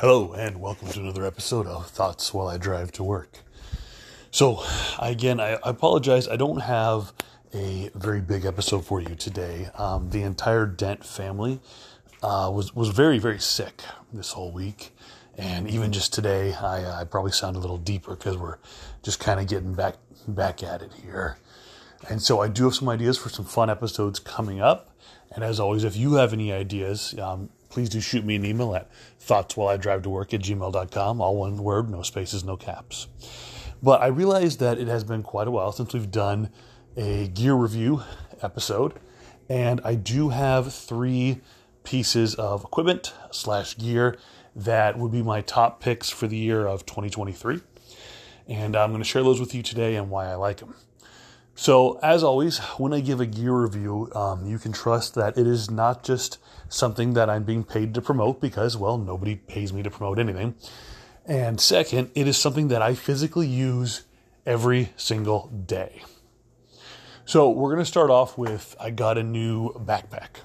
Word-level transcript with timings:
Hello, 0.00 0.32
and 0.32 0.62
welcome 0.62 0.88
to 0.88 0.98
another 0.98 1.26
episode 1.26 1.66
of 1.66 1.86
Thoughts 1.90 2.32
While 2.32 2.48
I 2.48 2.56
Drive 2.56 2.90
to 2.92 3.04
Work. 3.04 3.40
So, 4.30 4.64
again, 4.98 5.40
I, 5.40 5.58
apologize. 5.62 6.26
I 6.26 6.36
don't 6.36 6.60
have 6.60 7.12
a 7.52 7.90
very 7.94 8.22
big 8.22 8.46
episode 8.46 8.86
for 8.86 9.02
you 9.02 9.14
today. 9.14 9.68
Um, 9.74 10.08
the 10.08 10.22
entire 10.22 10.64
Dent 10.64 11.04
family 11.04 11.60
uh, 12.22 12.50
was 12.50 12.74
was 12.74 12.88
very 12.88 13.18
very 13.18 13.38
sick 13.38 13.82
this 14.10 14.32
whole 14.32 14.50
week, 14.50 14.96
and 15.36 15.68
even 15.68 15.92
just 15.92 16.14
today, 16.14 16.54
I, 16.54 17.02
I 17.02 17.04
probably 17.04 17.32
sound 17.32 17.56
a 17.56 17.60
little 17.60 17.76
deeper 17.76 18.16
because 18.16 18.38
we're 18.38 18.56
just 19.02 19.20
kind 19.20 19.38
of 19.38 19.48
getting 19.48 19.74
back 19.74 19.96
back 20.26 20.62
at 20.62 20.80
it 20.80 20.92
here. 21.04 21.36
And 22.08 22.22
so, 22.22 22.40
I 22.40 22.48
do 22.48 22.64
have 22.64 22.74
some 22.74 22.88
ideas 22.88 23.18
for 23.18 23.28
some 23.28 23.44
fun 23.44 23.68
episodes 23.68 24.18
coming 24.18 24.62
up. 24.62 24.96
And 25.34 25.44
as 25.44 25.60
always, 25.60 25.84
if 25.84 25.94
you 25.94 26.14
have 26.14 26.32
any 26.32 26.54
ideas, 26.54 27.14
um, 27.18 27.50
please 27.70 27.88
do 27.88 28.00
shoot 28.00 28.24
me 28.24 28.36
an 28.36 28.44
email 28.44 28.74
at 28.74 28.90
thoughts 29.18 29.56
while 29.56 29.68
I 29.68 29.76
drive 29.76 30.02
to 30.02 30.10
work 30.10 30.34
at 30.34 30.42
gmail.com. 30.42 31.20
All 31.20 31.36
one 31.36 31.56
word, 31.56 31.88
no 31.88 32.02
spaces, 32.02 32.44
no 32.44 32.56
caps. 32.56 33.06
But 33.82 34.02
I 34.02 34.08
realized 34.08 34.60
that 34.60 34.78
it 34.78 34.88
has 34.88 35.04
been 35.04 35.22
quite 35.22 35.48
a 35.48 35.50
while 35.50 35.72
since 35.72 35.94
we've 35.94 36.10
done 36.10 36.50
a 36.96 37.28
gear 37.28 37.54
review 37.54 38.02
episode, 38.42 38.98
and 39.48 39.80
I 39.84 39.94
do 39.94 40.28
have 40.28 40.74
three 40.74 41.40
pieces 41.82 42.34
of 42.34 42.62
equipment 42.64 43.14
slash 43.30 43.78
gear 43.78 44.18
that 44.54 44.98
would 44.98 45.12
be 45.12 45.22
my 45.22 45.40
top 45.40 45.80
picks 45.80 46.10
for 46.10 46.26
the 46.26 46.36
year 46.36 46.66
of 46.66 46.84
2023. 46.84 47.60
And 48.48 48.76
I'm 48.76 48.90
going 48.90 49.02
to 49.02 49.08
share 49.08 49.22
those 49.22 49.40
with 49.40 49.54
you 49.54 49.62
today 49.62 49.94
and 49.94 50.10
why 50.10 50.26
I 50.26 50.34
like 50.34 50.58
them. 50.58 50.74
So, 51.60 51.98
as 52.02 52.24
always, 52.24 52.56
when 52.78 52.94
I 52.94 53.00
give 53.00 53.20
a 53.20 53.26
gear 53.26 53.52
review, 53.52 54.10
um, 54.14 54.46
you 54.46 54.58
can 54.58 54.72
trust 54.72 55.14
that 55.16 55.36
it 55.36 55.46
is 55.46 55.70
not 55.70 56.02
just 56.02 56.38
something 56.70 57.12
that 57.12 57.28
I'm 57.28 57.42
being 57.42 57.64
paid 57.64 57.92
to 57.92 58.00
promote 58.00 58.40
because, 58.40 58.78
well, 58.78 58.96
nobody 58.96 59.36
pays 59.36 59.70
me 59.70 59.82
to 59.82 59.90
promote 59.90 60.18
anything. 60.18 60.54
And 61.26 61.60
second, 61.60 62.12
it 62.14 62.26
is 62.26 62.38
something 62.38 62.68
that 62.68 62.80
I 62.80 62.94
physically 62.94 63.46
use 63.46 64.04
every 64.46 64.94
single 64.96 65.48
day. 65.48 66.00
So, 67.26 67.50
we're 67.50 67.74
going 67.74 67.84
to 67.84 67.84
start 67.84 68.08
off 68.08 68.38
with 68.38 68.74
I 68.80 68.88
got 68.88 69.18
a 69.18 69.22
new 69.22 69.74
backpack. 69.74 70.40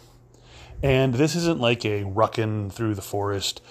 And 0.83 1.13
this 1.13 1.33
isn't 1.33 1.61
like 1.61 1.85
a 1.85 2.03
ruckin' 2.03 2.73
through 2.73 2.95
the 2.95 3.01
forest, 3.01 3.61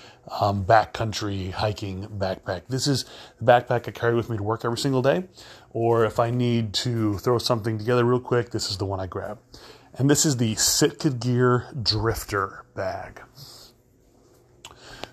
um, 0.41 0.65
backcountry 0.65 1.53
hiking 1.53 2.07
backpack. 2.07 2.63
This 2.69 2.87
is 2.87 3.05
the 3.41 3.45
backpack 3.45 3.89
I 3.89 3.91
carry 3.91 4.15
with 4.15 4.31
me 4.31 4.37
to 4.37 4.43
work 4.43 4.65
every 4.65 4.79
single 4.79 5.03
day. 5.03 5.25
Or 5.71 6.05
if 6.05 6.19
I 6.19 6.31
need 6.31 6.73
to 6.75 7.19
throw 7.19 7.39
something 7.39 7.79
together 7.79 8.05
real 8.05 8.21
quick, 8.21 8.51
this 8.51 8.71
is 8.71 8.79
the 8.79 8.87
one 8.87 9.01
I 9.01 9.07
grab. 9.07 9.39
And 9.97 10.11
this 10.11 10.27
is 10.27 10.37
the 10.37 10.55
Sitka 10.57 11.11
Gear 11.11 11.67
Drifter 11.81 12.65
bag. 12.75 13.21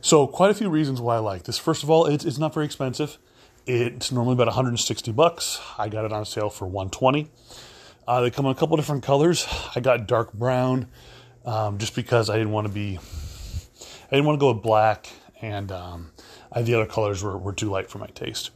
So, 0.04 0.26
quite 0.26 0.50
a 0.50 0.56
few 0.56 0.70
reasons 0.70 1.00
why 1.00 1.18
I 1.18 1.20
like 1.20 1.44
this. 1.44 1.60
First 1.60 1.84
of 1.84 1.92
all, 1.92 2.08
it's, 2.08 2.26
it's 2.26 2.40
not 2.40 2.54
very 2.54 2.66
expensive. 2.66 3.20
It's 3.68 4.12
normally 4.12 4.34
about 4.34 4.48
160 4.48 5.12
bucks. 5.12 5.62
I 5.78 5.90
got 5.90 6.06
it 6.06 6.12
on 6.12 6.26
sale 6.26 6.50
for 6.50 6.66
120. 6.66 7.30
Uh, 8.08 8.22
they 8.22 8.32
come 8.32 8.46
in 8.46 8.52
a 8.52 8.56
couple 8.56 8.76
different 8.78 9.04
colors. 9.04 9.48
I 9.76 9.80
got 9.80 10.08
dark 10.08 10.34
brown, 10.34 10.88
um, 11.46 11.78
just 11.78 11.96
because 11.96 12.32
I 12.32 12.38
didn't 12.38 12.52
want 12.52 12.66
to 12.66 12.74
be, 12.74 13.00
I 14.12 14.16
didn't 14.16 14.28
want 14.28 14.40
to 14.40 14.42
go 14.42 14.52
with 14.52 14.62
black, 14.62 15.10
and 15.42 15.72
um, 15.72 16.12
I, 16.52 16.62
the 16.64 16.76
other 16.76 16.86
colors 16.86 17.24
were, 17.24 17.38
were 17.38 17.54
too 17.54 17.70
light 17.70 17.90
for 17.90 17.98
my 17.98 18.08
taste. 18.08 18.52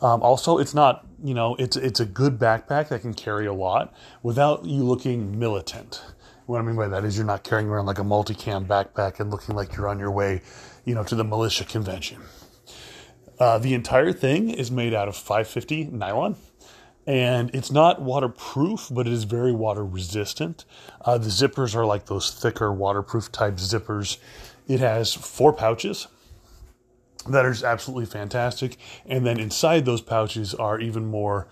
Um, 0.00 0.22
also, 0.22 0.58
it's 0.58 0.74
not, 0.74 1.04
you 1.22 1.34
know, 1.34 1.56
it's 1.56 1.76
it's 1.76 1.98
a 1.98 2.04
good 2.04 2.38
backpack 2.38 2.88
that 2.88 3.00
can 3.00 3.14
carry 3.14 3.46
a 3.46 3.52
lot 3.52 3.92
without 4.22 4.64
you 4.64 4.84
looking 4.84 5.36
militant. 5.38 6.02
What 6.46 6.58
I 6.58 6.62
mean 6.62 6.76
by 6.76 6.88
that 6.88 7.04
is 7.04 7.16
you're 7.16 7.26
not 7.26 7.42
carrying 7.42 7.68
around 7.68 7.86
like 7.86 7.98
a 7.98 8.02
multicam 8.02 8.66
backpack 8.66 9.18
and 9.18 9.30
looking 9.30 9.56
like 9.56 9.74
you're 9.76 9.88
on 9.88 9.98
your 9.98 10.10
way, 10.10 10.42
you 10.84 10.94
know, 10.94 11.02
to 11.04 11.14
the 11.14 11.24
militia 11.24 11.64
convention. 11.64 12.20
Uh, 13.40 13.58
the 13.58 13.74
entire 13.74 14.12
thing 14.12 14.50
is 14.50 14.70
made 14.70 14.94
out 14.94 15.08
of 15.08 15.16
550 15.16 15.86
nylon 15.86 16.36
and 17.06 17.54
it's 17.54 17.70
not 17.70 18.00
waterproof, 18.00 18.88
but 18.90 19.06
it 19.06 19.12
is 19.12 19.24
very 19.24 19.52
water 19.52 19.84
resistant. 19.84 20.64
Uh, 21.02 21.18
the 21.18 21.28
zippers 21.28 21.74
are 21.74 21.84
like 21.84 22.06
those 22.06 22.30
thicker 22.30 22.72
waterproof 22.72 23.30
type 23.30 23.56
zippers. 23.56 24.16
It 24.66 24.80
has 24.80 25.14
four 25.14 25.52
pouches 25.52 26.06
that 27.28 27.44
are 27.44 27.54
absolutely 27.64 28.06
fantastic, 28.06 28.76
and 29.06 29.26
then 29.26 29.38
inside 29.38 29.84
those 29.84 30.00
pouches 30.00 30.54
are 30.54 30.78
even 30.80 31.06
more 31.06 31.48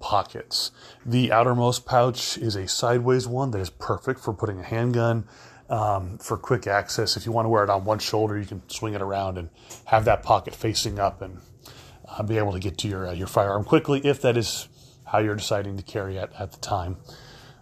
pockets. 0.00 0.70
The 1.04 1.32
outermost 1.32 1.86
pouch 1.86 2.36
is 2.36 2.56
a 2.56 2.68
sideways 2.68 3.26
one 3.26 3.50
that 3.52 3.60
is 3.60 3.70
perfect 3.70 4.20
for 4.20 4.34
putting 4.34 4.60
a 4.60 4.62
handgun. 4.62 5.26
Um, 5.70 6.18
for 6.18 6.36
quick 6.36 6.66
access, 6.66 7.16
if 7.16 7.24
you 7.24 7.32
want 7.32 7.46
to 7.46 7.48
wear 7.48 7.64
it 7.64 7.70
on 7.70 7.86
one 7.86 7.98
shoulder, 7.98 8.38
you 8.38 8.44
can 8.44 8.68
swing 8.68 8.92
it 8.92 9.00
around 9.00 9.38
and 9.38 9.48
have 9.86 10.04
that 10.04 10.22
pocket 10.22 10.54
facing 10.54 10.98
up 10.98 11.22
and 11.22 11.40
uh, 12.06 12.22
be 12.22 12.36
able 12.36 12.52
to 12.52 12.58
get 12.58 12.76
to 12.78 12.88
your 12.88 13.08
uh, 13.08 13.12
your 13.12 13.26
firearm 13.26 13.64
quickly 13.64 14.00
if 14.04 14.20
that 14.20 14.36
is 14.36 14.68
how 15.06 15.20
you're 15.20 15.34
deciding 15.34 15.78
to 15.78 15.82
carry 15.82 16.18
it 16.18 16.30
at 16.38 16.52
the 16.52 16.58
time. 16.58 16.98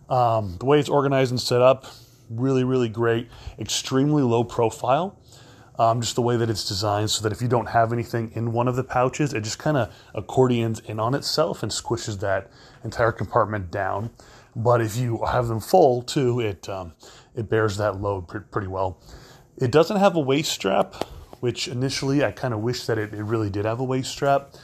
Um, 0.08 0.56
the 0.58 0.66
way 0.66 0.80
it's 0.80 0.88
organized 0.88 1.30
and 1.30 1.40
set 1.40 1.62
up, 1.62 1.86
really, 2.34 2.64
really 2.64 2.88
great. 2.88 3.28
Extremely 3.58 4.22
low 4.22 4.44
profile. 4.44 5.18
Um, 5.78 6.02
just 6.02 6.16
the 6.16 6.22
way 6.22 6.36
that 6.36 6.50
it's 6.50 6.68
designed 6.68 7.10
so 7.10 7.22
that 7.22 7.32
if 7.32 7.40
you 7.40 7.48
don't 7.48 7.66
have 7.70 7.92
anything 7.94 8.30
in 8.34 8.52
one 8.52 8.68
of 8.68 8.76
the 8.76 8.84
pouches, 8.84 9.32
it 9.32 9.40
just 9.40 9.58
kind 9.58 9.76
of 9.78 9.92
accordions 10.14 10.80
in 10.80 11.00
on 11.00 11.14
itself 11.14 11.62
and 11.62 11.72
squishes 11.72 12.20
that 12.20 12.50
entire 12.84 13.10
compartment 13.10 13.70
down. 13.70 14.10
But 14.54 14.82
if 14.82 14.96
you 14.96 15.24
have 15.24 15.48
them 15.48 15.60
full 15.60 16.02
too, 16.02 16.40
it 16.40 16.68
um, 16.68 16.92
it 17.34 17.48
bears 17.48 17.78
that 17.78 18.00
load 18.00 18.28
pretty 18.50 18.68
well. 18.68 19.00
It 19.56 19.70
doesn't 19.70 19.96
have 19.96 20.14
a 20.14 20.20
waist 20.20 20.52
strap, 20.52 21.04
which 21.40 21.68
initially 21.68 22.22
I 22.22 22.32
kind 22.32 22.52
of 22.52 22.60
wish 22.60 22.84
that 22.86 22.98
it, 22.98 23.14
it 23.14 23.22
really 23.22 23.48
did 23.48 23.64
have 23.64 23.80
a 23.80 23.84
waist 23.84 24.10
strap. 24.10 24.54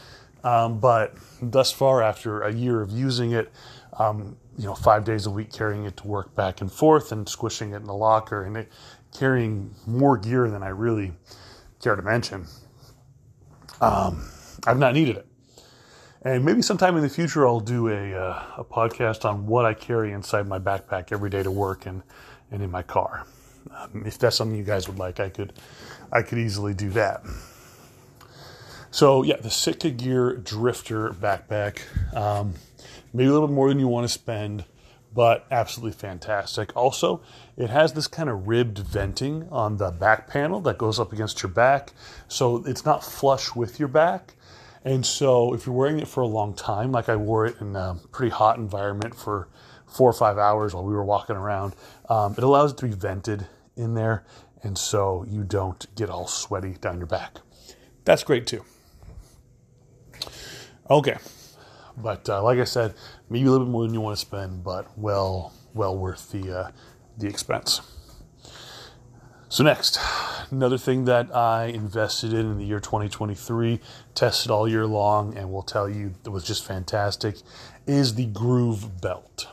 Um, 0.45 0.79
but 0.79 1.15
thus 1.41 1.73
far, 1.73 2.03
after 2.03 2.43
a 2.43 2.53
year 2.53 2.81
of 2.81 2.91
using 2.91 3.33
it, 3.33 3.51
um, 3.99 4.37
you 4.59 4.65
know, 4.65 4.75
five 4.75 5.05
days 5.05 5.27
a 5.27 5.31
week 5.31 5.53
carrying 5.53 5.85
it 5.85 5.97
to 5.97 6.07
work 6.07 6.35
back 6.35 6.61
and 6.61 6.71
forth 6.71 7.13
and 7.13 7.29
squishing 7.29 7.73
it 7.73 7.77
in 7.77 7.85
the 7.85 7.95
locker 7.95 8.43
and 8.43 8.57
it, 8.57 8.73
carrying 9.17 9.75
more 9.87 10.19
gear 10.19 10.51
than 10.51 10.63
I 10.63 10.69
really 10.69 11.13
care 11.81 11.95
to 11.95 12.03
mention, 12.03 12.47
um, 13.81 14.29
I've 14.67 14.79
not 14.79 14.95
needed 14.95 15.17
it. 15.17 15.27
And 16.23 16.45
maybe 16.45 16.63
sometime 16.63 16.97
in 16.97 17.03
the 17.03 17.09
future, 17.09 17.47
I'll 17.47 17.61
do 17.61 17.89
a, 17.89 18.13
uh, 18.13 18.43
a 18.59 18.65
podcast 18.65 19.25
on 19.25 19.47
what 19.47 19.65
I 19.65 19.75
carry 19.75 20.13
inside 20.13 20.49
my 20.49 20.59
backpack 20.59 21.13
every 21.13 21.31
day 21.31 21.45
to 21.45 21.51
work 21.51 21.87
and, 21.87 22.03
and 22.51 22.61
in 22.61 22.71
my 22.71 22.83
car. 22.83 23.25
Um, 23.77 24.03
if 24.05 24.19
that's 24.19 24.37
something 24.37 24.59
you 24.59 24.65
guys 24.65 24.89
would 24.89 24.99
like, 24.99 25.21
I 25.21 25.29
could 25.29 25.53
I 26.11 26.23
could 26.23 26.39
easily 26.39 26.75
do 26.75 26.91
that. 26.91 27.23
So 28.91 29.23
yeah, 29.23 29.37
the 29.37 29.51
Sitka 29.51 29.91
Gear 29.91 30.37
Drifter 30.37 31.11
backpack. 31.11 31.81
Um, 32.17 32.55
maybe 33.13 33.29
a 33.29 33.33
little 33.33 33.49
bit 33.49 33.55
more 33.55 33.69
than 33.69 33.79
you 33.79 33.89
want 33.89 34.05
to 34.05 34.13
spend, 34.13 34.65
but 35.15 35.47
absolutely 35.51 35.99
fantastic. 35.99 36.77
Also, 36.77 37.21
it 37.57 37.71
has 37.71 37.93
this 37.93 38.07
kind 38.07 38.29
of 38.29 38.47
ribbed 38.47 38.79
venting 38.79 39.49
on 39.51 39.77
the 39.77 39.91
back 39.91 40.29
panel 40.29 40.61
that 40.61 40.79
goes 40.79 41.01
up 41.01 41.13
against 41.13 41.43
your 41.43 41.51
back, 41.51 41.93
so 42.29 42.65
it's 42.67 42.85
not 42.85 43.05
flush 43.05 43.55
with 43.55 43.79
your 43.79 43.89
back. 43.89 44.35
And 44.85 45.05
so, 45.05 45.55
if 45.55 45.67
you're 45.67 45.75
wearing 45.75 45.99
it 45.99 46.09
for 46.09 46.21
a 46.21 46.27
long 46.27 46.55
time, 46.55 46.93
like 46.93 47.09
I 47.09 47.17
wore 47.17 47.47
it 47.47 47.61
in 47.61 47.75
a 47.75 47.99
pretty 48.13 48.31
hot 48.31 48.59
environment 48.59 49.15
for 49.15 49.49
four 49.87 50.09
or 50.09 50.13
five 50.13 50.39
hours 50.39 50.75
while 50.75 50.85
we 50.85 50.93
were 50.93 51.05
walking 51.05 51.37
around, 51.37 51.75
um, 52.09 52.35
it 52.37 52.45
allows 52.45 52.73
it 52.73 52.79
to 52.79 52.87
be 52.87 52.93
vented 52.93 53.47
in 53.77 53.95
there, 53.95 54.25
and 54.63 54.77
so 54.77 55.25
you 55.29 55.43
don't 55.43 55.87
get 55.95 56.11
all 56.11 56.27
sweaty 56.27 56.75
down 56.81 56.99
your 56.99 57.07
back. 57.07 57.39
That's 58.05 58.23
great 58.23 58.47
too. 58.47 58.65
Okay, 60.91 61.17
but 62.03 62.29
uh, 62.29 62.43
like 62.43 62.59
I 62.59 62.65
said, 62.65 62.95
maybe 63.29 63.47
a 63.47 63.51
little 63.51 63.67
bit 63.67 63.73
more 63.73 63.83
than 63.83 63.95
you 63.95 64.01
want 64.01 64.17
to 64.17 64.21
spend, 64.21 64.65
but 64.65 64.87
well, 64.99 65.53
well 65.75 65.97
worth 65.97 66.31
the 66.31 66.59
uh, 66.59 66.71
the 67.17 67.27
expense. 67.27 67.81
So 69.51 69.65
next, 69.65 69.99
another 70.51 70.77
thing 70.77 71.07
that 71.07 71.35
I 71.35 71.67
invested 71.67 72.35
in 72.35 72.51
in 72.51 72.59
the 72.59 72.65
year 72.65 72.81
2023, 72.81 73.81
tested 74.15 74.51
all 74.51 74.69
year 74.69 74.87
long, 74.87 75.37
and 75.39 75.51
will 75.51 75.63
tell 75.63 75.89
you 75.89 76.13
it 76.25 76.29
was 76.29 76.45
just 76.45 76.67
fantastic, 76.67 77.37
is 77.87 78.15
the 78.15 78.27
Groove 78.27 79.01
Belt. 79.01 79.47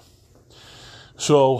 So, 1.15 1.59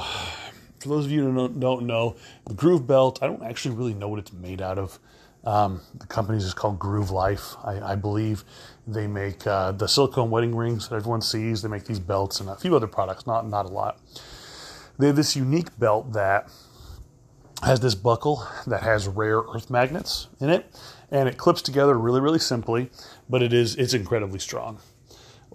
for 0.79 0.89
those 0.89 1.05
of 1.05 1.11
you 1.11 1.23
who 1.23 1.47
don't 1.47 1.85
know, 1.85 2.17
the 2.45 2.53
Groove 2.53 2.85
Belt, 2.85 3.19
I 3.21 3.27
don't 3.27 3.41
actually 3.41 3.75
really 3.75 3.93
know 3.93 4.09
what 4.09 4.19
it's 4.19 4.33
made 4.33 4.61
out 4.61 4.77
of. 4.77 4.99
Um, 5.45 5.81
the 5.93 6.07
company 6.07 6.39
is 6.39 6.53
called 6.53 6.79
Groove 6.79 7.11
Life, 7.11 7.55
I, 7.63 7.91
I 7.91 7.95
believe. 7.95 8.43
They 8.87 9.05
make 9.05 9.45
uh, 9.45 9.73
the 9.73 9.87
silicone 9.87 10.31
wedding 10.31 10.55
rings 10.55 10.89
that 10.89 10.95
everyone 10.95 11.21
sees. 11.21 11.61
They 11.61 11.69
make 11.69 11.85
these 11.85 11.99
belts 11.99 12.39
and 12.39 12.49
a 12.49 12.55
few 12.55 12.75
other 12.75 12.87
products, 12.87 13.27
not 13.27 13.47
not 13.47 13.65
a 13.65 13.69
lot. 13.69 13.99
They 14.97 15.07
have 15.07 15.15
this 15.15 15.35
unique 15.35 15.77
belt 15.77 16.13
that 16.13 16.49
has 17.63 17.79
this 17.79 17.95
buckle 17.95 18.45
that 18.67 18.83
has 18.83 19.07
rare 19.07 19.39
earth 19.39 19.69
magnets 19.69 20.27
in 20.39 20.49
it, 20.49 20.65
and 21.11 21.29
it 21.29 21.37
clips 21.37 21.61
together 21.61 21.97
really 21.97 22.21
really 22.21 22.39
simply, 22.39 22.89
but 23.29 23.41
it 23.43 23.53
is 23.53 23.75
it's 23.75 23.93
incredibly 23.93 24.39
strong. 24.39 24.79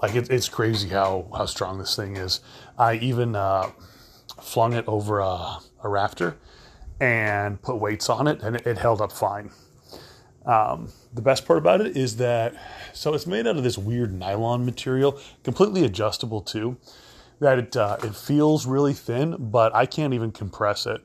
Like 0.00 0.14
it, 0.14 0.30
it's 0.30 0.48
crazy 0.48 0.88
how 0.88 1.26
how 1.36 1.46
strong 1.46 1.78
this 1.78 1.96
thing 1.96 2.16
is. 2.16 2.40
I 2.78 2.94
even 2.94 3.36
uh, 3.36 3.70
flung 4.40 4.72
it 4.72 4.84
over 4.86 5.20
a, 5.20 5.58
a, 5.82 5.88
rafter 5.88 6.36
and 7.00 7.60
put 7.60 7.76
weights 7.76 8.08
on 8.08 8.26
it, 8.26 8.42
and 8.42 8.56
it, 8.56 8.66
it 8.66 8.78
held 8.78 9.00
up 9.00 9.12
fine. 9.12 9.50
Um, 10.46 10.90
the 11.12 11.22
best 11.22 11.46
part 11.46 11.58
about 11.58 11.80
it 11.80 11.96
is 11.96 12.16
that 12.16 12.54
so 12.92 13.14
it's 13.14 13.26
made 13.26 13.46
out 13.46 13.56
of 13.56 13.62
this 13.62 13.76
weird 13.76 14.12
nylon 14.12 14.64
material, 14.64 15.18
completely 15.44 15.84
adjustable 15.84 16.40
too. 16.40 16.78
That 17.40 17.58
it 17.58 17.76
uh, 17.76 17.96
it 18.02 18.14
feels 18.14 18.66
really 18.66 18.92
thin, 18.92 19.36
but 19.38 19.74
I 19.74 19.86
can't 19.86 20.14
even 20.14 20.32
compress 20.32 20.86
it. 20.86 21.02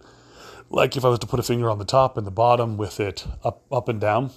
Like 0.70 0.98
if 0.98 1.06
I 1.06 1.10
was 1.10 1.20
to 1.20 1.28
put 1.28 1.40
a 1.40 1.44
finger 1.44 1.70
on 1.70 1.80
the 1.80 1.86
top 1.86 2.18
and 2.18 2.26
the 2.26 2.32
bottom 2.32 2.78
with 2.78 3.00
it 3.00 3.26
up 3.44 3.62
up 3.72 3.88
and 3.90 4.02
down, 4.02 4.32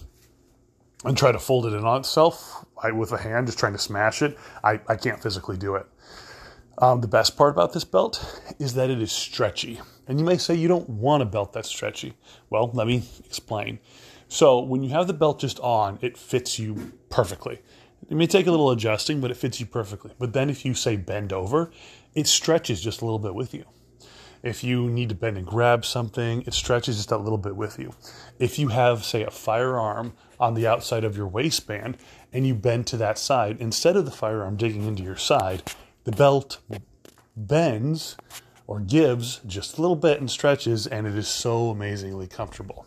and 1.05 1.17
try 1.17 1.33
to 1.33 1.39
fold 1.39 1.67
it 1.67 1.73
in 1.73 1.85
on 1.85 2.01
itself 2.01 2.65
I, 2.83 2.91
with 2.91 3.13
a 3.13 3.19
hand, 3.19 3.47
just 3.47 3.59
trying 3.59 3.73
to 3.73 3.79
smash 3.79 4.23
it, 4.23 4.37
I, 4.65 4.81
I 4.89 4.97
can't 4.97 5.23
physically 5.23 5.57
do 5.57 5.77
it. 5.77 5.87
Um, 6.79 7.01
the 7.01 7.09
best 7.09 7.37
part 7.37 7.51
about 7.51 7.73
this 7.73 7.85
belt 7.85 8.43
is 8.59 8.75
that 8.75 8.91
it 8.91 9.01
is 9.01 9.11
stretchy. 9.11 9.81
And 10.07 10.19
you 10.19 10.25
may 10.25 10.39
say 10.39 10.55
you 10.55 10.69
don't 10.69 10.89
want 10.89 11.23
a 11.23 11.27
belt 11.27 11.53
that's 11.53 11.69
stretchy. 11.69 12.15
Well, 12.51 12.71
let 12.73 12.87
me 12.87 13.03
explain. 13.25 13.81
So, 14.29 14.61
when 14.61 14.83
you 14.83 14.91
have 14.91 15.07
the 15.07 15.15
belt 15.15 15.41
just 15.41 15.59
on, 15.61 15.99
it 16.03 16.19
fits 16.19 16.59
you 16.59 16.93
perfectly. 17.09 17.61
It 18.11 18.15
may 18.15 18.27
take 18.27 18.47
a 18.47 18.51
little 18.51 18.71
adjusting, 18.71 19.21
but 19.21 19.31
it 19.31 19.37
fits 19.39 19.59
you 19.59 19.67
perfectly. 19.67 20.13
But 20.19 20.35
then, 20.35 20.51
if 20.51 20.65
you 20.65 20.75
say 20.75 20.97
bend 20.97 21.33
over, 21.33 21.71
it 22.15 22.27
stretches 22.27 22.81
just 22.81 23.01
a 23.01 23.05
little 23.05 23.19
bit 23.19 23.35
with 23.35 23.55
you. 23.55 23.65
If 24.43 24.63
you 24.63 24.89
need 24.89 25.09
to 25.09 25.15
bend 25.15 25.37
and 25.37 25.47
grab 25.47 25.85
something, 25.85 26.43
it 26.43 26.55
stretches 26.55 26.97
just 26.97 27.11
a 27.11 27.17
little 27.17 27.39
bit 27.39 27.57
with 27.57 27.79
you. 27.79 27.93
If 28.39 28.59
you 28.59 28.69
have, 28.69 29.05
say, 29.05 29.25
a 29.25 29.31
firearm 29.31 30.13
on 30.39 30.55
the 30.55 30.67
outside 30.67 31.05
of 31.05 31.17
your 31.17 31.27
waistband 31.27 31.97
and 32.33 32.47
you 32.47 32.55
bend 32.55 32.87
to 32.89 32.97
that 32.99 33.19
side, 33.19 33.57
instead 33.59 33.97
of 33.97 34.05
the 34.05 34.11
firearm 34.11 34.57
digging 34.57 34.85
into 34.85 35.03
your 35.03 35.17
side, 35.17 35.63
the 36.05 36.13
belt 36.13 36.59
bends 37.37 38.17
or 38.67 38.81
gives 38.81 39.41
just 39.47 39.79
a 39.79 39.81
little 39.81 39.97
bit 39.97 40.21
and 40.21 40.31
stretches, 40.31 40.87
and 40.87 41.07
it 41.07 41.17
is 41.17 41.27
so 41.27 41.71
amazingly 41.71 42.27
comfortable. 42.27 42.87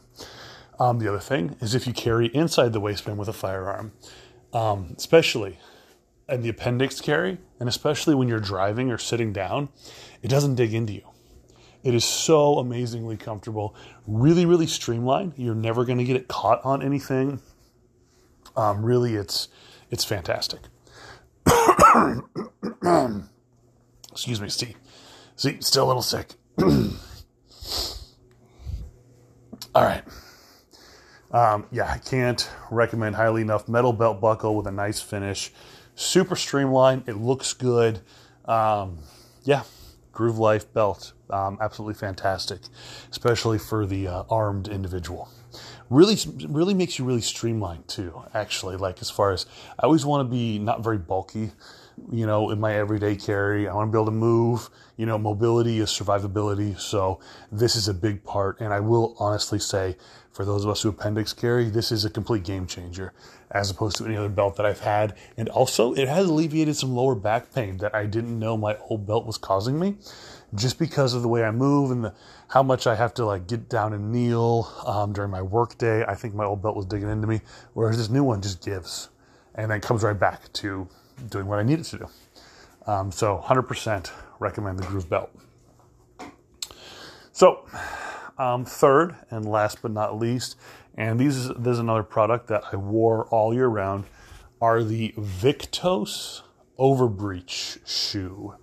Um, 0.81 0.97
the 0.97 1.07
other 1.07 1.19
thing 1.19 1.55
is 1.61 1.75
if 1.75 1.85
you 1.85 1.93
carry 1.93 2.25
inside 2.29 2.73
the 2.73 2.79
waistband 2.79 3.19
with 3.19 3.27
a 3.27 3.33
firearm, 3.33 3.91
um, 4.51 4.95
especially 4.97 5.59
in 6.27 6.41
the 6.41 6.49
appendix 6.49 6.99
carry, 6.99 7.37
and 7.59 7.69
especially 7.69 8.15
when 8.15 8.27
you're 8.27 8.39
driving 8.39 8.89
or 8.89 8.97
sitting 8.97 9.31
down, 9.31 9.69
it 10.23 10.27
doesn't 10.27 10.55
dig 10.55 10.73
into 10.73 10.93
you. 10.93 11.03
It 11.83 11.93
is 11.93 12.03
so 12.03 12.57
amazingly 12.57 13.15
comfortable, 13.15 13.75
really, 14.07 14.47
really 14.47 14.65
streamlined. 14.65 15.33
You're 15.37 15.53
never 15.53 15.85
going 15.85 15.99
to 15.99 16.03
get 16.03 16.15
it 16.15 16.27
caught 16.27 16.65
on 16.65 16.81
anything. 16.81 17.41
Um, 18.55 18.83
really, 18.83 19.13
it's 19.13 19.49
it's 19.91 20.03
fantastic. 20.03 20.61
Excuse 24.11 24.41
me, 24.41 24.49
Steve. 24.49 24.77
See, 25.35 25.57
still 25.61 25.85
a 25.85 25.89
little 25.89 26.01
sick. 26.01 26.33
All 29.75 29.83
right. 29.83 30.03
Um, 31.31 31.65
yeah, 31.71 31.89
I 31.89 31.97
can't 31.97 32.49
recommend 32.69 33.15
highly 33.15 33.41
enough. 33.41 33.67
Metal 33.67 33.93
belt 33.93 34.19
buckle 34.19 34.55
with 34.55 34.67
a 34.67 34.71
nice 34.71 34.99
finish. 35.01 35.51
Super 35.95 36.35
streamlined. 36.35 37.03
It 37.07 37.17
looks 37.17 37.53
good. 37.53 38.01
Um, 38.45 38.99
yeah, 39.43 39.63
Groove 40.11 40.37
Life 40.37 40.71
belt. 40.73 41.13
Um, 41.29 41.57
absolutely 41.61 41.93
fantastic, 41.93 42.59
especially 43.09 43.57
for 43.57 43.85
the 43.85 44.07
uh, 44.07 44.23
armed 44.29 44.67
individual. 44.67 45.29
Really, 45.89 46.17
really 46.47 46.73
makes 46.73 46.99
you 46.99 47.05
really 47.05 47.21
streamlined 47.21 47.87
too. 47.87 48.23
Actually, 48.33 48.75
like 48.77 49.01
as 49.01 49.09
far 49.09 49.31
as 49.31 49.45
I 49.79 49.85
always 49.85 50.05
want 50.05 50.27
to 50.27 50.31
be 50.31 50.59
not 50.59 50.83
very 50.83 50.97
bulky 50.97 51.51
you 52.11 52.25
know, 52.25 52.49
in 52.49 52.59
my 52.59 52.75
everyday 52.75 53.15
carry. 53.15 53.67
I 53.67 53.73
want 53.73 53.89
to 53.89 53.91
be 53.91 53.97
able 53.97 54.05
to 54.05 54.11
move. 54.11 54.69
You 54.97 55.05
know, 55.05 55.17
mobility 55.17 55.79
is 55.79 55.89
survivability. 55.89 56.79
So 56.79 57.19
this 57.51 57.75
is 57.75 57.87
a 57.87 57.93
big 57.93 58.23
part. 58.23 58.59
And 58.59 58.73
I 58.73 58.79
will 58.79 59.15
honestly 59.19 59.59
say, 59.59 59.97
for 60.31 60.45
those 60.45 60.63
of 60.63 60.71
us 60.71 60.81
who 60.81 60.89
appendix 60.89 61.33
carry, 61.33 61.69
this 61.69 61.91
is 61.91 62.05
a 62.05 62.09
complete 62.09 62.43
game 62.43 62.65
changer 62.65 63.13
as 63.51 63.69
opposed 63.69 63.97
to 63.97 64.05
any 64.05 64.15
other 64.15 64.29
belt 64.29 64.55
that 64.55 64.65
I've 64.65 64.79
had. 64.79 65.15
And 65.37 65.49
also, 65.49 65.93
it 65.93 66.07
has 66.07 66.29
alleviated 66.29 66.75
some 66.75 66.95
lower 66.95 67.15
back 67.15 67.53
pain 67.53 67.77
that 67.77 67.93
I 67.93 68.05
didn't 68.05 68.39
know 68.39 68.55
my 68.55 68.77
old 68.89 69.05
belt 69.05 69.25
was 69.25 69.37
causing 69.37 69.77
me 69.77 69.97
just 70.55 70.79
because 70.79 71.13
of 71.13 71.21
the 71.21 71.27
way 71.27 71.43
I 71.43 71.51
move 71.51 71.91
and 71.91 72.05
the, 72.05 72.13
how 72.47 72.63
much 72.63 72.87
I 72.87 72.95
have 72.95 73.13
to 73.15 73.25
like 73.25 73.47
get 73.47 73.69
down 73.69 73.93
and 73.93 74.11
kneel 74.11 74.71
um, 74.85 75.13
during 75.13 75.31
my 75.31 75.41
work 75.41 75.77
day. 75.77 76.03
I 76.05 76.15
think 76.15 76.33
my 76.33 76.45
old 76.45 76.61
belt 76.61 76.75
was 76.75 76.85
digging 76.85 77.09
into 77.09 77.27
me, 77.27 77.41
whereas 77.73 77.97
this 77.97 78.09
new 78.09 78.23
one 78.23 78.41
just 78.41 78.63
gives 78.63 79.09
and 79.55 79.69
then 79.69 79.81
comes 79.81 80.03
right 80.03 80.17
back 80.17 80.51
to 80.53 80.87
doing 81.29 81.47
what 81.47 81.59
I 81.59 81.63
needed 81.63 81.85
to 81.85 81.97
do. 81.99 82.07
Um, 82.87 83.11
so 83.11 83.43
100% 83.45 84.11
recommend 84.39 84.79
the 84.79 84.83
Groove 84.83 85.09
Belt. 85.09 85.29
So, 87.31 87.65
um, 88.37 88.65
third 88.65 89.15
and 89.29 89.45
last 89.45 89.81
but 89.81 89.91
not 89.91 90.19
least, 90.19 90.57
and 90.95 91.19
these 91.19 91.47
this 91.47 91.73
is 91.73 91.79
another 91.79 92.03
product 92.03 92.47
that 92.47 92.63
I 92.71 92.75
wore 92.75 93.25
all 93.27 93.53
year 93.53 93.67
round, 93.67 94.05
are 94.61 94.83
the 94.83 95.13
Viktos 95.17 96.41
Overbreach 96.77 97.79
shoe. 97.87 98.55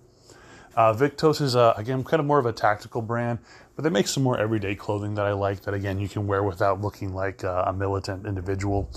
Uh, 0.75 0.93
Viktos 0.93 1.41
is 1.41 1.55
a, 1.55 1.73
again 1.77 2.03
kind 2.03 2.19
of 2.19 2.25
more 2.25 2.39
of 2.39 2.45
a 2.45 2.53
tactical 2.53 3.01
brand, 3.01 3.39
but 3.75 3.83
they 3.83 3.89
make 3.89 4.07
some 4.07 4.23
more 4.23 4.37
everyday 4.37 4.75
clothing 4.75 5.15
that 5.15 5.25
I 5.25 5.33
like. 5.33 5.61
That 5.61 5.73
again 5.73 5.99
you 5.99 6.07
can 6.07 6.27
wear 6.27 6.43
without 6.43 6.81
looking 6.81 7.13
like 7.13 7.43
uh, 7.43 7.63
a 7.67 7.73
militant 7.73 8.25
individual. 8.27 8.89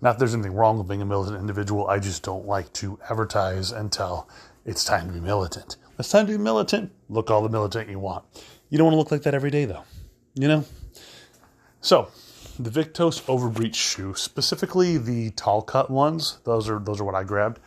Not 0.00 0.12
that 0.12 0.18
there's 0.20 0.34
anything 0.34 0.54
wrong 0.54 0.78
with 0.78 0.88
being 0.88 1.02
a 1.02 1.06
militant 1.06 1.38
individual. 1.38 1.88
I 1.88 1.98
just 1.98 2.22
don't 2.22 2.46
like 2.46 2.72
to 2.74 2.98
advertise 3.10 3.72
until 3.72 4.28
it's 4.64 4.84
time 4.84 5.08
to 5.08 5.12
be 5.12 5.20
militant. 5.20 5.76
it's 5.98 6.10
time 6.10 6.26
to 6.26 6.32
be 6.32 6.38
militant, 6.38 6.92
look 7.08 7.30
all 7.30 7.42
the 7.42 7.48
militant 7.48 7.88
you 7.88 7.98
want. 7.98 8.24
You 8.70 8.78
don't 8.78 8.84
want 8.84 8.94
to 8.94 8.98
look 8.98 9.10
like 9.10 9.22
that 9.22 9.34
every 9.34 9.50
day, 9.50 9.64
though. 9.64 9.82
You 10.34 10.48
know? 10.48 10.64
So, 11.80 12.08
the 12.58 12.70
Viktos 12.70 13.22
Overbreach 13.22 13.74
shoe, 13.74 14.14
specifically 14.14 14.98
the 14.98 15.30
tall 15.30 15.62
cut 15.62 15.90
ones, 15.90 16.38
those 16.44 16.68
are 16.68 16.78
those 16.78 17.00
are 17.00 17.04
what 17.04 17.14
I 17.14 17.24
grabbed. 17.24 17.60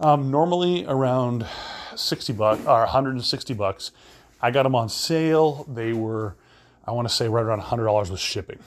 Um, 0.00 0.30
normally 0.30 0.86
around 0.86 1.46
60 1.94 2.32
bucks 2.32 2.64
or 2.66 2.80
160 2.80 3.54
bucks. 3.54 3.92
I 4.40 4.50
got 4.50 4.62
them 4.62 4.74
on 4.74 4.88
sale. 4.88 5.66
They 5.68 5.92
were, 5.92 6.36
I 6.86 6.92
want 6.92 7.06
to 7.06 7.14
say, 7.14 7.28
right 7.28 7.44
around 7.44 7.60
$100 7.60 8.10
with 8.10 8.18
shipping. 8.18 8.58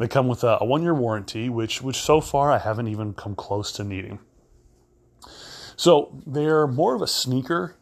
They 0.00 0.08
come 0.08 0.28
with 0.28 0.42
a, 0.44 0.56
one 0.62 0.82
year 0.82 0.94
warranty, 0.94 1.50
which, 1.50 1.82
which 1.82 1.98
so 1.98 2.22
far 2.22 2.50
I 2.50 2.56
haven't 2.56 2.88
even 2.88 3.12
come 3.12 3.34
close 3.34 3.70
to 3.72 3.84
needing. 3.84 4.18
So 5.76 6.18
they're 6.26 6.66
more 6.66 6.94
of 6.94 7.02
a 7.02 7.06
sneaker, 7.06 7.76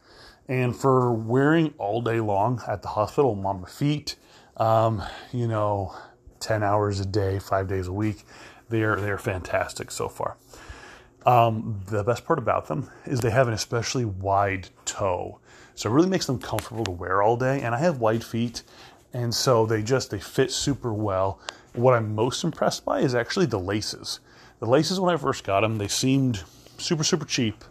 and 0.48 0.75
for 0.75 1.12
wearing 1.12 1.75
all 1.78 2.02
day 2.02 2.18
long 2.18 2.60
at 2.66 2.82
the 2.82 2.88
hospital, 2.88 3.34
I'm 3.34 3.46
on 3.46 3.60
my 3.60 3.68
feet, 3.68 4.16
um, 4.56 5.00
you 5.32 5.46
know, 5.46 5.94
10 6.40 6.64
hours 6.64 6.98
a 6.98 7.06
day, 7.06 7.38
five 7.38 7.68
days 7.68 7.87
a 7.87 7.92
week. 7.92 8.25
They're, 8.68 8.96
they're 8.96 9.18
fantastic 9.18 9.92
so 9.92 10.08
far. 10.08 10.37
Um, 11.25 11.82
the 11.87 12.02
best 12.02 12.25
part 12.25 12.40
about 12.40 12.66
them 12.66 12.90
is 13.06 13.20
they 13.20 13.30
have 13.30 13.46
an 13.46 13.54
especially 13.54 14.04
wide 14.04 14.70
toe. 14.84 15.38
So 15.76 15.88
it 15.88 15.92
really 15.92 16.08
makes 16.08 16.26
them 16.26 16.40
comfortable 16.40 16.84
to 16.87 16.90
wear 16.90 17.22
all 17.22 17.37
day. 17.37 17.60
And 17.60 17.76
I 17.76 17.78
have 17.78 18.00
wide 18.00 18.25
feet, 18.25 18.64
and 19.12 19.34
so 19.34 19.66
they 19.66 19.82
just 19.82 20.10
they 20.10 20.20
fit 20.20 20.50
super 20.50 20.92
well. 20.92 21.40
What 21.74 21.94
I'm 21.94 22.14
most 22.14 22.44
impressed 22.44 22.84
by 22.84 23.00
is 23.00 23.14
actually 23.14 23.46
the 23.46 23.58
laces. 23.58 24.20
The 24.60 24.66
laces, 24.66 24.98
when 24.98 25.14
I 25.14 25.16
first 25.16 25.44
got 25.44 25.60
them, 25.60 25.78
they 25.78 25.88
seemed 25.88 26.42
super, 26.78 27.04
super 27.04 27.24
cheap, 27.24 27.64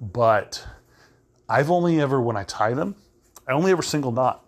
but 0.00 0.66
I've 1.48 1.70
only 1.70 2.00
ever, 2.00 2.20
when 2.20 2.36
I 2.36 2.44
tie 2.44 2.74
them, 2.74 2.94
I 3.48 3.52
only 3.52 3.72
ever 3.72 3.82
single 3.82 4.12
knot. 4.12 4.44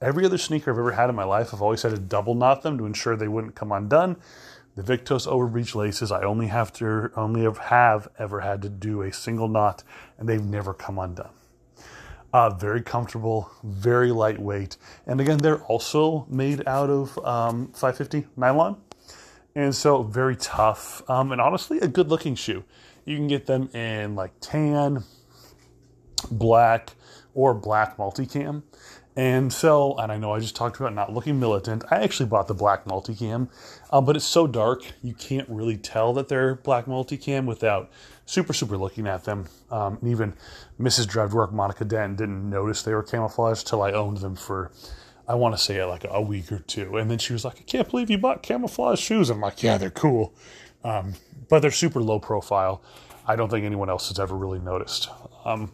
Every 0.00 0.24
other 0.24 0.38
sneaker 0.38 0.70
I've 0.70 0.78
ever 0.78 0.92
had 0.92 1.10
in 1.10 1.16
my 1.16 1.24
life, 1.24 1.52
I've 1.52 1.62
always 1.62 1.82
had 1.82 1.92
to 1.92 1.98
double 1.98 2.34
knot 2.34 2.62
them 2.62 2.78
to 2.78 2.86
ensure 2.86 3.16
they 3.16 3.28
wouldn't 3.28 3.54
come 3.54 3.72
undone. 3.72 4.16
The 4.74 4.82
Viktos 4.82 5.26
Overbreach 5.26 5.74
laces, 5.74 6.10
I 6.10 6.22
only 6.22 6.46
have 6.46 6.72
to 6.74 7.10
only 7.14 7.42
have 7.42 8.08
ever 8.18 8.40
had 8.40 8.62
to 8.62 8.68
do 8.68 9.02
a 9.02 9.12
single 9.12 9.48
knot, 9.48 9.82
and 10.18 10.28
they've 10.28 10.42
never 10.42 10.72
come 10.72 10.98
undone. 10.98 11.32
Uh, 12.32 12.48
very 12.48 12.80
comfortable, 12.80 13.50
very 13.62 14.10
lightweight. 14.10 14.78
And 15.06 15.20
again, 15.20 15.38
they're 15.38 15.62
also 15.64 16.26
made 16.30 16.66
out 16.66 16.88
of 16.88 17.18
um, 17.18 17.66
550 17.72 18.26
nylon. 18.36 18.76
And 19.54 19.74
so 19.74 20.02
very 20.02 20.36
tough. 20.36 21.08
Um, 21.10 21.32
and 21.32 21.40
honestly, 21.40 21.78
a 21.80 21.88
good 21.88 22.08
looking 22.08 22.34
shoe. 22.34 22.64
You 23.04 23.16
can 23.16 23.28
get 23.28 23.46
them 23.46 23.68
in 23.74 24.14
like 24.14 24.32
tan, 24.40 25.04
black, 26.30 26.94
or 27.34 27.52
black 27.52 27.96
multicam. 27.98 28.62
And 29.14 29.52
so, 29.52 29.94
and 29.98 30.10
I 30.10 30.16
know 30.16 30.32
I 30.32 30.40
just 30.40 30.56
talked 30.56 30.80
about 30.80 30.94
not 30.94 31.12
looking 31.12 31.38
militant. 31.38 31.84
I 31.90 32.02
actually 32.02 32.30
bought 32.30 32.48
the 32.48 32.54
black 32.54 32.86
multicam, 32.86 33.48
uh, 33.90 34.00
but 34.00 34.16
it's 34.16 34.24
so 34.24 34.46
dark 34.46 34.82
you 35.02 35.12
can't 35.12 35.48
really 35.50 35.76
tell 35.76 36.14
that 36.14 36.28
they're 36.28 36.54
black 36.54 36.86
multicam 36.86 37.44
without 37.44 37.90
super, 38.24 38.54
super 38.54 38.78
looking 38.78 39.06
at 39.06 39.24
them. 39.24 39.48
Um, 39.70 39.98
and 40.00 40.10
even 40.10 40.34
Mrs. 40.80 41.32
Work, 41.32 41.52
Monica 41.52 41.84
Dent, 41.84 42.16
didn't 42.16 42.48
notice 42.48 42.82
they 42.82 42.94
were 42.94 43.02
camouflage 43.02 43.62
till 43.62 43.82
I 43.82 43.92
owned 43.92 44.18
them 44.18 44.34
for, 44.34 44.72
I 45.28 45.34
want 45.34 45.54
to 45.54 45.62
say, 45.62 45.84
like 45.84 46.06
a 46.08 46.22
week 46.22 46.50
or 46.50 46.60
two. 46.60 46.96
And 46.96 47.10
then 47.10 47.18
she 47.18 47.34
was 47.34 47.44
like, 47.44 47.58
I 47.58 47.64
can't 47.64 47.90
believe 47.90 48.08
you 48.08 48.16
bought 48.16 48.42
camouflage 48.42 48.98
shoes. 48.98 49.28
I'm 49.28 49.40
like, 49.40 49.62
yeah, 49.62 49.76
they're 49.76 49.90
cool. 49.90 50.32
Um, 50.84 51.14
but 51.50 51.60
they're 51.60 51.70
super 51.70 52.00
low 52.00 52.18
profile. 52.18 52.82
I 53.26 53.36
don't 53.36 53.50
think 53.50 53.66
anyone 53.66 53.90
else 53.90 54.08
has 54.08 54.18
ever 54.18 54.34
really 54.34 54.58
noticed. 54.58 55.08
Um, 55.44 55.70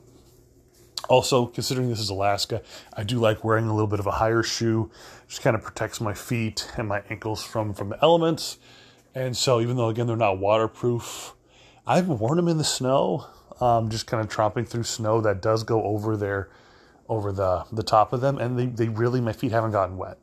also, 1.09 1.47
considering 1.47 1.88
this 1.88 2.00
is 2.00 2.11
Alaska, 2.11 2.62
I 2.95 3.03
do 3.03 3.19
like 3.19 3.43
wearing 3.43 3.67
a 3.67 3.73
little 3.73 3.87
bit 3.87 3.99
of 3.99 4.07
a 4.07 4.12
higher 4.12 4.43
shoe. 4.43 4.91
Just 5.27 5.43
kind 5.43 5.57
of 5.57 5.62
protects 5.62 6.00
my 6.00 6.15
feet 6.15 6.71
and 6.77 6.87
my 6.87 7.03
ankles 7.11 7.43
from 7.43 7.75
from 7.75 7.88
the 7.88 7.99
elements. 8.03 8.59
And 9.15 9.37
so, 9.37 9.61
even 9.61 9.77
though 9.77 9.88
again 9.88 10.07
they're 10.07 10.17
not 10.17 10.38
waterproof, 10.38 11.35
I've 11.87 12.09
worn 12.09 12.37
them 12.37 12.49
in 12.49 12.59
the 12.59 12.65
snow, 12.65 13.27
um, 13.61 13.91
just 13.91 14.07
kind 14.07 14.23
of 14.23 14.31
tromping 14.31 14.69
through 14.69 14.85
snow 14.85 15.21
that 15.23 15.43
does 15.43 15.65
go 15.65 15.83
over 15.83 16.17
their 16.17 16.50
over 17.09 17.33
the 17.33 17.65
the 17.73 17.83
top 17.83 18.12
of 18.12 18.21
them, 18.21 18.38
and 18.38 18.59
they 18.59 18.67
they 18.67 18.88
really 18.88 19.21
my 19.21 19.33
feet 19.33 19.53
haven't 19.53 19.73
gotten 19.73 19.97
wet. 19.97 20.19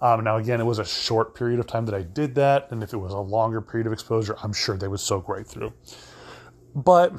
Um, 0.00 0.24
now, 0.24 0.36
again, 0.36 0.60
it 0.60 0.64
was 0.64 0.78
a 0.78 0.84
short 0.84 1.34
period 1.34 1.58
of 1.58 1.66
time 1.66 1.86
that 1.86 1.94
I 1.94 2.02
did 2.02 2.34
that, 2.34 2.70
and 2.70 2.82
if 2.82 2.92
it 2.92 2.98
was 2.98 3.12
a 3.12 3.18
longer 3.18 3.62
period 3.62 3.86
of 3.86 3.92
exposure, 3.92 4.36
I'm 4.42 4.52
sure 4.52 4.76
they 4.76 4.88
would 4.88 5.00
soak 5.00 5.28
right 5.28 5.46
through. 5.46 5.72
But 6.74 7.14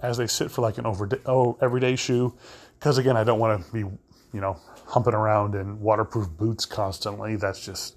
as 0.00 0.16
they 0.16 0.26
sit 0.26 0.50
for 0.50 0.62
like 0.62 0.78
an 0.78 0.86
over 0.86 1.08
oh, 1.26 1.58
everyday 1.60 1.96
shoe, 1.96 2.34
because 2.78 2.98
again, 2.98 3.16
I 3.16 3.24
don't 3.24 3.38
want 3.38 3.64
to 3.64 3.72
be 3.72 3.80
you 3.80 4.40
know 4.40 4.58
humping 4.86 5.14
around 5.14 5.54
in 5.54 5.80
waterproof 5.80 6.28
boots 6.30 6.64
constantly. 6.66 7.36
That's 7.36 7.64
just 7.64 7.96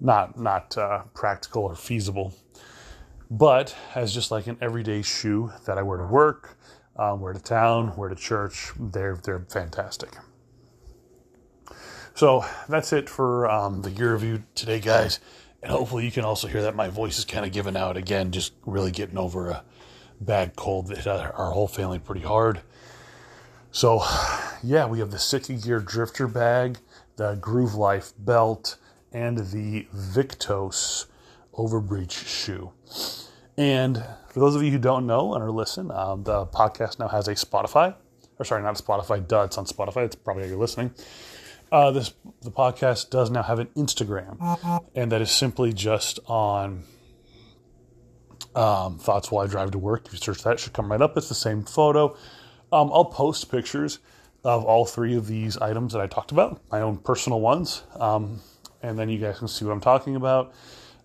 not 0.00 0.38
not 0.38 0.76
uh, 0.76 1.02
practical 1.14 1.62
or 1.62 1.74
feasible. 1.74 2.34
But 3.30 3.74
as 3.94 4.12
just 4.12 4.30
like 4.30 4.46
an 4.46 4.58
everyday 4.60 5.00
shoe 5.00 5.52
that 5.64 5.78
I 5.78 5.82
wear 5.82 5.96
to 5.96 6.04
work, 6.04 6.58
um, 6.96 7.20
wear 7.20 7.32
to 7.32 7.40
town, 7.40 7.96
wear 7.96 8.10
to 8.10 8.14
church, 8.14 8.72
they're 8.78 9.16
they're 9.16 9.46
fantastic. 9.48 10.10
So 12.14 12.44
that's 12.68 12.92
it 12.92 13.08
for 13.08 13.50
um, 13.50 13.80
the 13.82 13.90
gear 13.90 14.12
review 14.12 14.42
today, 14.54 14.80
guys. 14.80 15.18
And 15.62 15.72
hopefully, 15.72 16.04
you 16.04 16.10
can 16.10 16.24
also 16.24 16.48
hear 16.48 16.62
that 16.62 16.74
my 16.74 16.88
voice 16.88 17.18
is 17.18 17.24
kind 17.24 17.46
of 17.46 17.52
giving 17.52 17.76
out 17.76 17.96
again, 17.96 18.32
just 18.32 18.52
really 18.66 18.90
getting 18.90 19.16
over 19.16 19.48
a 19.50 19.64
bad 20.24 20.56
cold 20.56 20.88
that 20.88 20.98
hit 20.98 21.06
our 21.06 21.50
whole 21.50 21.68
family 21.68 21.98
pretty 21.98 22.22
hard. 22.22 22.60
So, 23.70 24.04
yeah, 24.62 24.86
we 24.86 24.98
have 24.98 25.10
the 25.10 25.18
Sitka 25.18 25.54
Gear 25.54 25.80
Drifter 25.80 26.26
bag, 26.26 26.78
the 27.16 27.34
Groove 27.36 27.74
Life 27.74 28.12
belt, 28.18 28.76
and 29.12 29.38
the 29.38 29.86
Viktos 29.94 31.06
Overbreach 31.54 32.26
shoe. 32.26 32.72
And 33.56 34.02
for 34.28 34.40
those 34.40 34.54
of 34.54 34.62
you 34.62 34.70
who 34.70 34.78
don't 34.78 35.06
know 35.06 35.34
and 35.34 35.42
are 35.42 35.50
listening, 35.50 35.90
um, 35.92 36.22
the 36.24 36.46
podcast 36.46 36.98
now 36.98 37.08
has 37.08 37.28
a 37.28 37.34
Spotify, 37.34 37.94
or 38.38 38.44
sorry, 38.44 38.62
not 38.62 38.76
Spotify, 38.76 39.26
duh, 39.26 39.42
it's 39.42 39.58
on 39.58 39.66
Spotify. 39.66 40.04
It's 40.04 40.16
probably 40.16 40.44
how 40.44 40.48
you're 40.50 40.58
listening. 40.58 40.94
Uh, 41.70 41.90
this 41.90 42.12
the 42.42 42.50
podcast 42.50 43.08
does 43.08 43.30
now 43.30 43.42
have 43.42 43.58
an 43.58 43.68
Instagram, 43.76 44.82
and 44.94 45.10
that 45.10 45.22
is 45.22 45.30
simply 45.30 45.72
just 45.72 46.18
on 46.26 46.84
um, 48.54 48.98
thoughts 48.98 49.30
while 49.30 49.44
I 49.44 49.48
drive 49.48 49.70
to 49.72 49.78
work. 49.78 50.06
If 50.06 50.12
you 50.12 50.18
search 50.18 50.42
that, 50.42 50.54
it 50.54 50.60
should 50.60 50.72
come 50.72 50.90
right 50.90 51.00
up. 51.00 51.16
It's 51.16 51.28
the 51.28 51.34
same 51.34 51.64
photo. 51.64 52.16
Um, 52.72 52.90
I'll 52.92 53.04
post 53.04 53.50
pictures 53.50 53.98
of 54.44 54.64
all 54.64 54.84
three 54.84 55.14
of 55.14 55.26
these 55.26 55.56
items 55.58 55.92
that 55.92 56.00
I 56.00 56.06
talked 56.06 56.32
about, 56.32 56.60
my 56.70 56.80
own 56.80 56.96
personal 56.96 57.40
ones, 57.40 57.84
um, 57.96 58.40
and 58.82 58.98
then 58.98 59.08
you 59.08 59.18
guys 59.18 59.38
can 59.38 59.48
see 59.48 59.64
what 59.64 59.72
I'm 59.72 59.80
talking 59.80 60.16
about. 60.16 60.52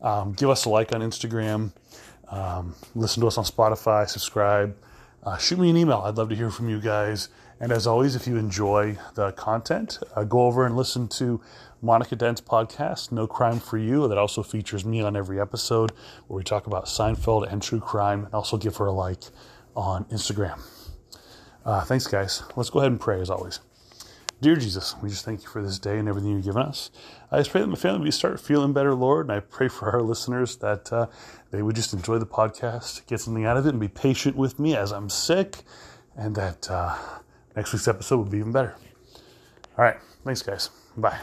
Um, 0.01 0.33
give 0.33 0.49
us 0.49 0.65
a 0.65 0.69
like 0.69 0.93
on 0.93 1.01
Instagram. 1.01 1.71
Um, 2.29 2.75
listen 2.95 3.21
to 3.21 3.27
us 3.27 3.37
on 3.37 3.43
Spotify. 3.45 4.07
Subscribe. 4.09 4.75
Uh, 5.23 5.37
shoot 5.37 5.59
me 5.59 5.69
an 5.69 5.77
email. 5.77 5.97
I'd 6.05 6.15
love 6.15 6.29
to 6.29 6.35
hear 6.35 6.49
from 6.49 6.69
you 6.69 6.79
guys. 6.79 7.29
And 7.59 7.71
as 7.71 7.87
always, 7.87 8.15
if 8.15 8.27
you 8.27 8.37
enjoy 8.37 8.97
the 9.15 9.31
content, 9.31 9.99
uh, 10.15 10.23
go 10.23 10.41
over 10.41 10.65
and 10.65 10.75
listen 10.75 11.07
to 11.09 11.41
Monica 11.81 12.15
Dent's 12.15 12.41
podcast, 12.41 13.11
No 13.11 13.27
Crime 13.27 13.59
for 13.59 13.77
You, 13.77 14.07
that 14.07 14.17
also 14.17 14.43
features 14.43 14.85
me 14.85 15.01
on 15.01 15.15
every 15.15 15.39
episode 15.39 15.91
where 16.27 16.37
we 16.37 16.43
talk 16.43 16.67
about 16.67 16.85
Seinfeld 16.85 17.51
and 17.51 17.61
true 17.61 17.79
crime, 17.79 18.27
also 18.33 18.57
give 18.57 18.77
her 18.77 18.87
a 18.87 18.91
like 18.91 19.23
on 19.75 20.05
Instagram. 20.05 20.59
Uh, 21.65 21.83
thanks, 21.83 22.07
guys. 22.07 22.43
Let's 22.55 22.69
go 22.69 22.79
ahead 22.79 22.91
and 22.91 22.99
pray 22.99 23.21
as 23.21 23.29
always. 23.29 23.59
Dear 24.39 24.55
Jesus, 24.55 24.95
we 25.01 25.09
just 25.09 25.25
thank 25.25 25.41
you 25.43 25.49
for 25.49 25.63
this 25.63 25.79
day 25.79 25.97
and 25.97 26.07
everything 26.07 26.31
you've 26.31 26.45
given 26.45 26.61
us. 26.61 26.91
I 27.31 27.39
just 27.39 27.51
pray 27.51 27.61
that 27.61 27.67
my 27.67 27.75
family 27.75 28.05
would 28.05 28.13
start 28.13 28.39
feeling 28.39 28.73
better, 28.73 28.93
Lord, 28.93 29.25
and 29.25 29.31
I 29.31 29.39
pray 29.39 29.67
for 29.67 29.91
our 29.91 30.01
listeners 30.01 30.57
that 30.57 30.93
uh, 30.93 31.07
they 31.51 31.61
would 31.61 31.75
just 31.75 31.93
enjoy 31.93 32.19
the 32.19 32.25
podcast, 32.25 33.05
get 33.07 33.19
something 33.19 33.45
out 33.45 33.57
of 33.57 33.65
it, 33.65 33.69
and 33.69 33.79
be 33.79 33.87
patient 33.87 34.35
with 34.35 34.59
me 34.59 34.75
as 34.75 34.91
I'm 34.91 35.09
sick, 35.09 35.57
and 36.15 36.35
that. 36.35 36.69
Uh, 36.69 36.95
next 37.57 37.73
week's 37.73 37.87
episode 37.87 38.17
will 38.17 38.25
be 38.25 38.37
even 38.37 38.51
better. 38.53 38.75
All 39.77 39.83
right. 39.83 39.97
Thanks, 40.23 40.41
guys. 40.43 40.69
Bye. 40.97 41.19